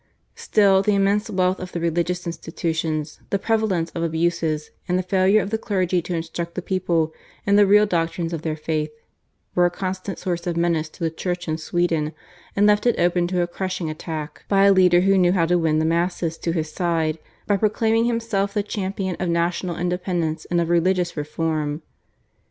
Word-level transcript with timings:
Still 0.33 0.81
the 0.81 0.95
immense 0.95 1.29
wealth 1.29 1.59
of 1.59 1.73
the 1.73 1.79
religious 1.79 2.25
institutions, 2.25 3.19
the 3.29 3.37
prevalence 3.37 3.91
of 3.91 4.01
abuses, 4.01 4.71
and 4.87 4.97
the 4.97 5.03
failure 5.03 5.43
of 5.43 5.51
the 5.51 5.59
clergy 5.59 6.01
to 6.01 6.15
instruct 6.15 6.55
the 6.55 6.61
people 6.63 7.13
in 7.45 7.55
the 7.55 7.67
real 7.67 7.85
doctrines 7.85 8.33
of 8.33 8.41
their 8.41 8.55
faith 8.55 8.89
were 9.53 9.67
a 9.67 9.69
constant 9.69 10.17
source 10.17 10.47
of 10.47 10.57
menace 10.57 10.89
to 10.89 11.03
the 11.03 11.11
Church 11.11 11.47
in 11.47 11.59
Sweden, 11.59 12.13
and 12.55 12.65
left 12.65 12.87
it 12.87 12.99
open 12.99 13.27
to 13.27 13.43
a 13.43 13.47
crushing 13.47 13.91
attack 13.91 14.43
by 14.47 14.63
a 14.65 14.73
leader 14.73 15.01
who 15.01 15.19
knew 15.19 15.33
how 15.33 15.45
to 15.45 15.59
win 15.59 15.77
the 15.77 15.85
masses 15.85 16.35
to 16.39 16.51
his 16.51 16.71
side 16.73 17.19
by 17.45 17.55
proclaiming 17.55 18.05
himself 18.05 18.55
the 18.55 18.63
champion 18.63 19.15
of 19.19 19.29
national 19.29 19.77
independence 19.77 20.45
and 20.45 20.59
of 20.59 20.69
religious 20.69 21.15
reform. 21.15 21.83